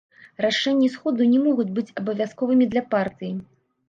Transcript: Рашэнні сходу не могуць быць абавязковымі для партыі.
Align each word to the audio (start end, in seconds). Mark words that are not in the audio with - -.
Рашэнні 0.43 0.85
сходу 0.93 1.27
не 1.33 1.41
могуць 1.47 1.65
быць 1.75 1.93
абавязковымі 2.01 2.65
для 2.73 2.83
партыі. 2.95 3.31